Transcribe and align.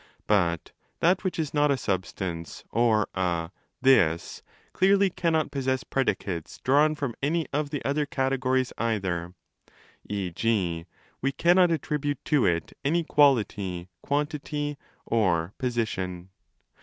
But 0.25 0.71
that 0.99 1.23
which 1.23 1.37
is 1.37 1.53
not 1.53 1.69
a 1.69 1.77
substance 1.77 2.63
or 2.71 3.07
a 3.13 3.51
'this' 3.83 4.41
clearly 4.73 5.11
cannot 5.11 5.51
possess 5.51 5.83
predicates 5.83 6.57
drawn 6.57 6.95
from 6.95 7.13
any 7.21 7.43
το 7.53 7.59
of 7.59 7.69
the 7.69 7.85
other 7.85 8.07
Categories 8.07 8.73
either—e.g. 8.79 10.85
we 11.21 11.31
cannot 11.31 11.69
attribute 11.69 12.25
to 12.25 12.47
it 12.47 12.75
any 12.83 13.03
quality, 13.03 13.89
quantity, 14.01 14.79
or 15.05 15.53
position. 15.59 16.29